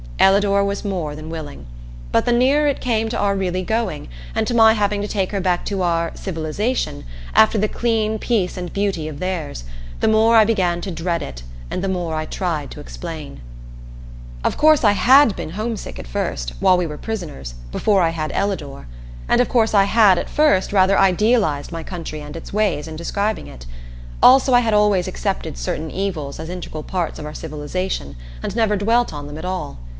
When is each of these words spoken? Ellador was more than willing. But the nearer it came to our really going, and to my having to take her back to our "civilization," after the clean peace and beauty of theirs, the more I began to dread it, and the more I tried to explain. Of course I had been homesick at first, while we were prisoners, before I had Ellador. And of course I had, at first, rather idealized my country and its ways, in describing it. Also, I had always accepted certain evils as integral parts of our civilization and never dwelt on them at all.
Ellador 0.19 0.63
was 0.63 0.85
more 0.85 1.15
than 1.15 1.29
willing. 1.31 1.65
But 2.11 2.25
the 2.25 2.31
nearer 2.31 2.67
it 2.67 2.79
came 2.79 3.09
to 3.09 3.17
our 3.17 3.35
really 3.35 3.63
going, 3.63 4.07
and 4.35 4.45
to 4.45 4.53
my 4.53 4.73
having 4.73 5.01
to 5.01 5.07
take 5.07 5.31
her 5.31 5.41
back 5.41 5.65
to 5.65 5.81
our 5.81 6.11
"civilization," 6.15 7.05
after 7.35 7.57
the 7.57 7.67
clean 7.67 8.19
peace 8.19 8.55
and 8.55 8.71
beauty 8.73 9.07
of 9.07 9.19
theirs, 9.19 9.63
the 9.99 10.07
more 10.07 10.35
I 10.35 10.45
began 10.45 10.79
to 10.81 10.91
dread 10.91 11.23
it, 11.23 11.41
and 11.71 11.83
the 11.83 11.87
more 11.89 12.15
I 12.15 12.25
tried 12.25 12.69
to 12.71 12.79
explain. 12.79 13.41
Of 14.43 14.57
course 14.57 14.83
I 14.83 14.91
had 14.91 15.35
been 15.35 15.51
homesick 15.51 15.97
at 15.97 16.07
first, 16.07 16.53
while 16.59 16.77
we 16.77 16.87
were 16.87 16.97
prisoners, 16.99 17.55
before 17.71 18.01
I 18.03 18.09
had 18.09 18.31
Ellador. 18.31 18.85
And 19.27 19.41
of 19.41 19.49
course 19.49 19.73
I 19.73 19.85
had, 19.85 20.19
at 20.19 20.29
first, 20.29 20.71
rather 20.73 20.99
idealized 20.99 21.71
my 21.71 21.81
country 21.81 22.21
and 22.21 22.35
its 22.35 22.53
ways, 22.53 22.87
in 22.87 22.95
describing 22.95 23.47
it. 23.47 23.65
Also, 24.21 24.53
I 24.53 24.59
had 24.59 24.73
always 24.73 25.07
accepted 25.07 25.57
certain 25.57 25.89
evils 25.89 26.39
as 26.39 26.49
integral 26.49 26.83
parts 26.83 27.17
of 27.17 27.25
our 27.25 27.35
civilization 27.35 28.15
and 28.43 28.55
never 28.55 28.75
dwelt 28.77 29.13
on 29.13 29.25
them 29.25 29.37
at 29.37 29.45
all. 29.45 29.79